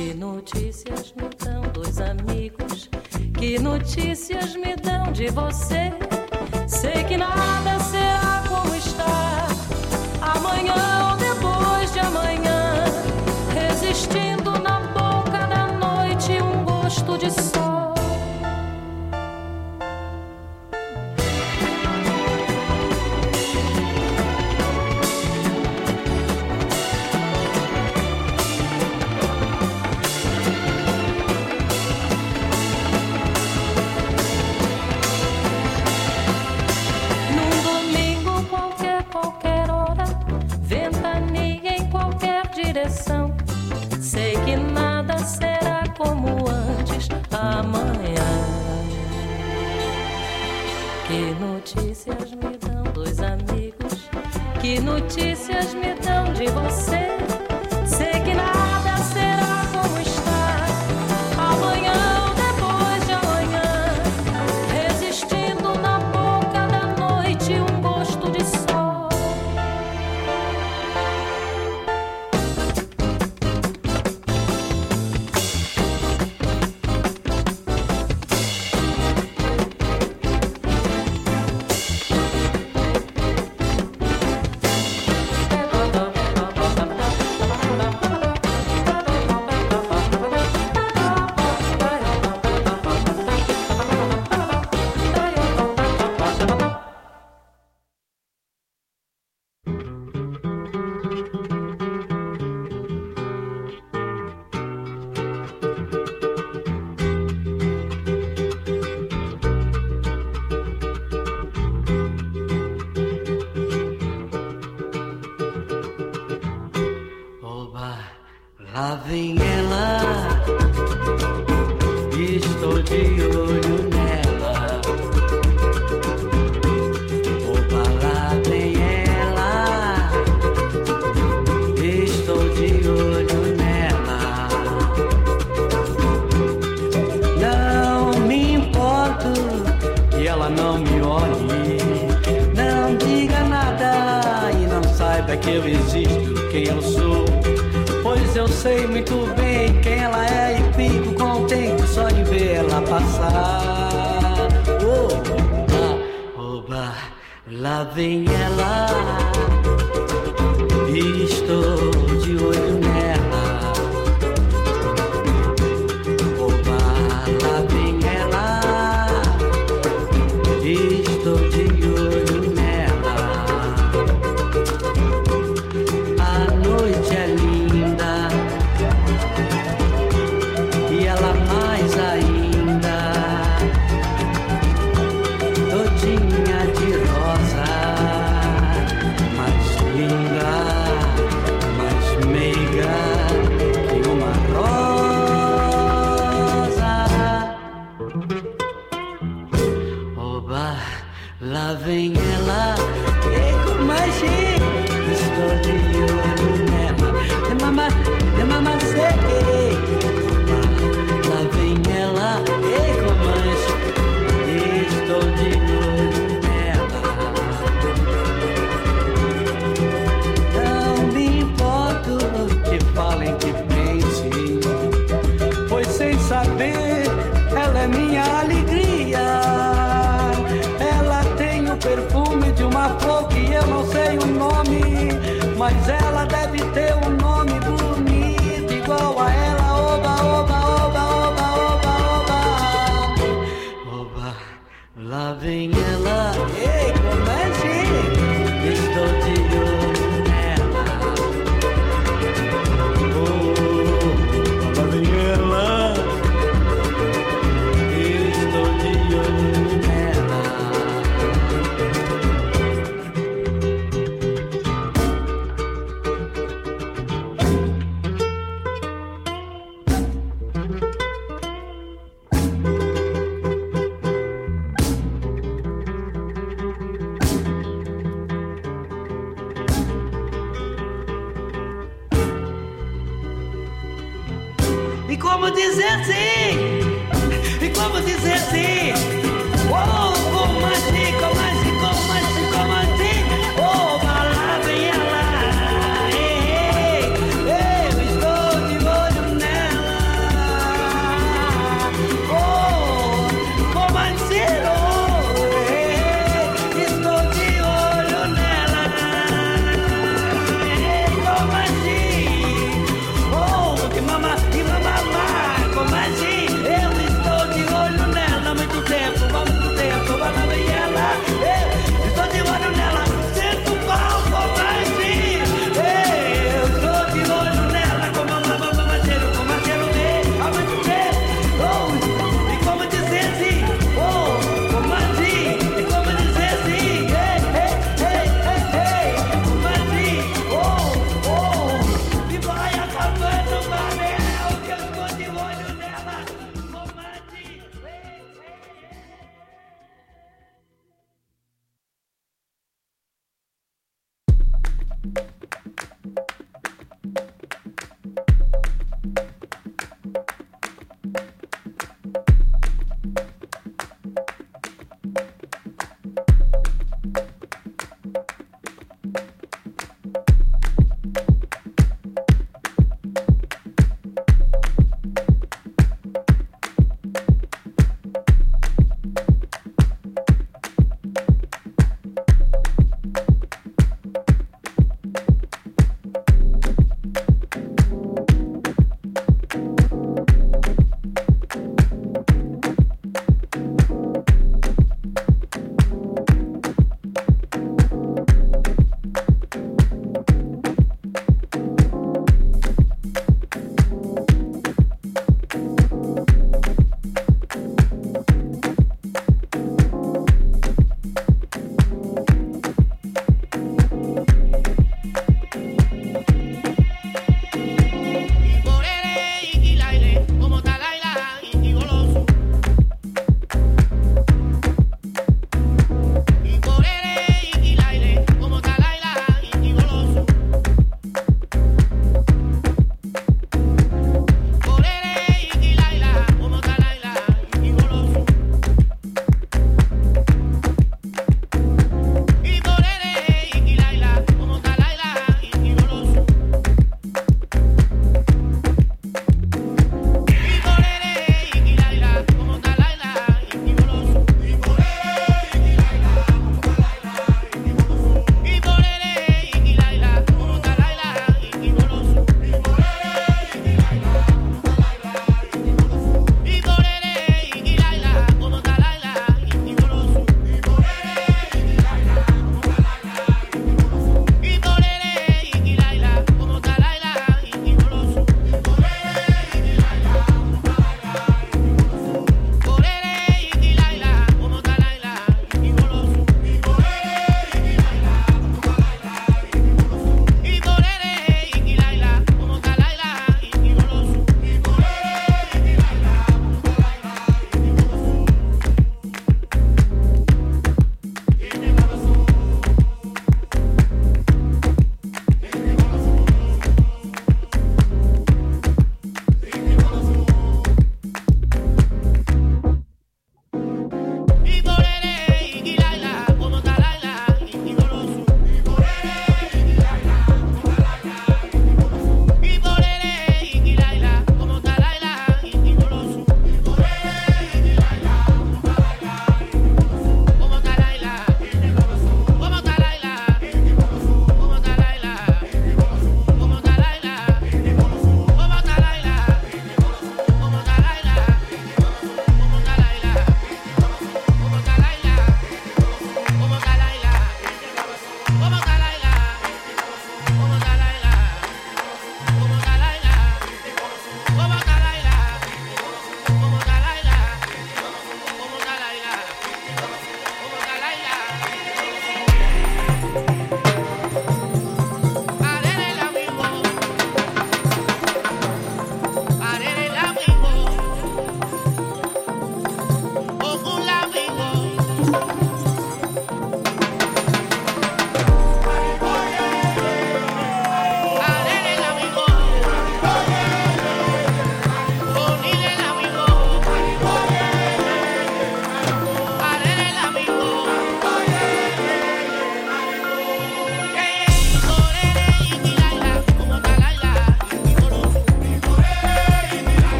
Que 0.00 0.14
notícias 0.14 1.12
me 1.14 1.28
dão 1.44 1.60
dois 1.74 2.00
amigos? 2.00 2.88
Que 3.38 3.58
notícias 3.58 4.56
me 4.56 4.74
dão 4.74 5.12
de 5.12 5.28
você? 5.28 5.92
Sei 6.66 7.04
que 7.04 7.18
nada 7.18 7.78
será 7.80 8.19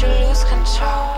you 0.00 0.08
lose 0.08 0.42
control. 0.44 1.11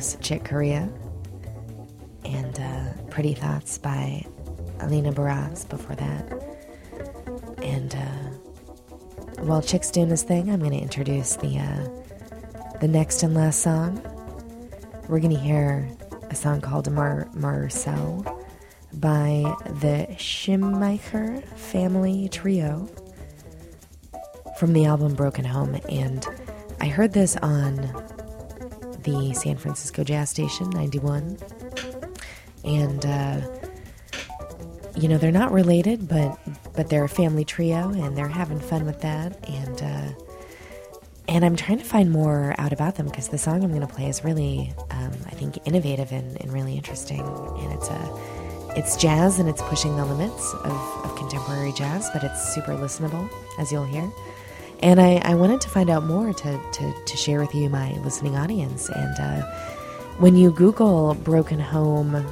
Peerless 0.00 0.16
Chick 0.20 0.44
Corea 0.44 0.88
and 2.24 2.58
uh, 2.58 3.02
Pretty 3.10 3.34
Thoughts 3.34 3.76
by 3.76 4.24
Alina 4.80 5.12
Baraz 5.12 5.68
before 5.68 5.94
that. 5.96 6.32
And 7.62 7.94
uh, 7.94 9.42
while 9.42 9.60
Chick's 9.60 9.90
doing 9.90 10.08
this 10.08 10.22
thing, 10.22 10.50
I'm 10.50 10.60
going 10.60 10.72
to 10.72 10.78
introduce 10.78 11.36
the 11.36 11.58
uh, 11.58 12.78
the 12.78 12.88
next 12.88 13.22
and 13.22 13.34
last 13.34 13.60
song. 13.60 14.00
We're 15.08 15.20
going 15.20 15.34
to 15.34 15.40
hear 15.40 15.86
a 16.30 16.34
song 16.34 16.62
called 16.62 16.90
Mar- 16.90 17.28
Marcel 17.34 18.24
by 18.94 19.54
the 19.66 20.06
Schimmacher 20.12 21.44
Family 21.56 22.28
Trio 22.30 22.88
from 24.58 24.72
the 24.72 24.86
album 24.86 25.14
Broken 25.14 25.44
Home. 25.44 25.78
And 25.90 26.26
I 26.80 26.86
heard 26.86 27.12
this 27.12 27.36
on 27.36 28.09
the 29.10 29.34
San 29.34 29.56
Francisco 29.56 30.04
Jazz 30.04 30.30
Station 30.30 30.70
91. 30.70 31.38
And, 32.64 33.06
uh, 33.06 33.40
you 34.96 35.08
know, 35.08 35.18
they're 35.18 35.32
not 35.32 35.52
related, 35.52 36.08
but 36.08 36.38
but 36.74 36.88
they're 36.88 37.04
a 37.04 37.08
family 37.08 37.44
trio 37.44 37.88
and 37.90 38.16
they're 38.16 38.28
having 38.28 38.60
fun 38.60 38.86
with 38.86 39.00
that. 39.00 39.36
And, 39.48 39.82
uh, 39.82 40.22
and 41.28 41.44
I'm 41.44 41.56
trying 41.56 41.78
to 41.78 41.84
find 41.84 42.10
more 42.10 42.54
out 42.58 42.72
about 42.72 42.94
them 42.94 43.06
because 43.06 43.28
the 43.28 43.38
song 43.38 43.64
I'm 43.64 43.70
going 43.70 43.86
to 43.86 43.92
play 43.92 44.08
is 44.08 44.24
really, 44.24 44.72
um, 44.90 45.12
I 45.26 45.30
think, 45.30 45.58
innovative 45.66 46.12
and, 46.12 46.40
and 46.40 46.52
really 46.52 46.76
interesting. 46.76 47.20
And 47.20 47.72
it's 47.72 47.88
a, 47.88 48.72
it's 48.76 48.96
jazz 48.96 49.38
and 49.38 49.48
it's 49.48 49.62
pushing 49.62 49.96
the 49.96 50.04
limits 50.04 50.54
of, 50.54 51.04
of 51.04 51.16
contemporary 51.16 51.72
jazz, 51.72 52.08
but 52.12 52.22
it's 52.22 52.54
super 52.54 52.72
listenable, 52.72 53.28
as 53.58 53.72
you'll 53.72 53.84
hear. 53.84 54.10
And 54.82 55.00
I, 55.00 55.16
I 55.24 55.34
wanted 55.34 55.60
to 55.62 55.68
find 55.68 55.90
out 55.90 56.04
more 56.04 56.32
to, 56.32 56.60
to, 56.72 57.04
to 57.04 57.16
share 57.16 57.40
with 57.40 57.54
you, 57.54 57.68
my 57.68 57.92
listening 57.98 58.36
audience. 58.36 58.88
And 58.88 59.20
uh, 59.20 59.42
when 60.18 60.36
you 60.36 60.50
Google 60.50 61.14
Broken 61.14 61.60
Home, 61.60 62.24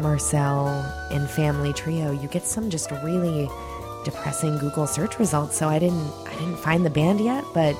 Marcel, 0.00 0.68
and 1.10 1.28
Family 1.28 1.72
Trio, 1.72 2.10
you 2.12 2.28
get 2.28 2.44
some 2.44 2.70
just 2.70 2.90
really 2.90 3.48
depressing 4.04 4.58
Google 4.58 4.86
search 4.86 5.18
results. 5.18 5.56
So 5.56 5.68
I 5.68 5.78
didn't 5.78 6.10
I 6.26 6.32
didn't 6.34 6.56
find 6.56 6.84
the 6.84 6.90
band 6.90 7.20
yet, 7.20 7.44
but 7.52 7.76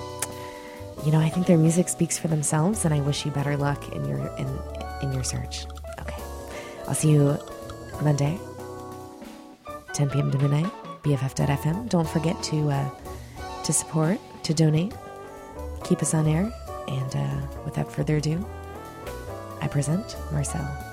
you 1.05 1.13
know 1.13 1.21
I 1.21 1.31
think 1.31 1.47
their 1.47 1.59
music 1.59 1.89
speaks 1.89 2.19
for 2.19 2.29
themselves, 2.29 2.85
and 2.85 2.93
I 2.93 3.01
wish 3.01 3.25
you 3.25 3.31
better 3.31 3.57
luck 3.57 3.91
in 3.93 4.05
your 4.07 4.19
in 4.37 4.47
in 5.03 5.13
your 5.13 5.25
search. 5.25 5.67
Okay, 6.01 6.23
I'll 6.87 6.95
see 6.95 7.11
you 7.11 7.39
Monday, 8.03 8.39
10 9.95 10.11
p.m. 10.11 10.31
to 10.31 10.39
midnight, 10.39 10.73
BFF.fm. 11.03 11.89
Don't 11.89 12.09
forget 12.09 12.41
to 12.45 12.71
uh, 12.71 12.91
to 13.71 13.79
support, 13.79 14.19
to 14.43 14.53
donate, 14.53 14.93
keep 15.85 16.03
us 16.03 16.13
on 16.13 16.27
air, 16.27 16.53
and 16.89 17.15
uh, 17.15 17.47
without 17.65 17.91
further 17.91 18.17
ado, 18.17 18.45
I 19.61 19.69
present 19.69 20.17
Marcel. 20.33 20.90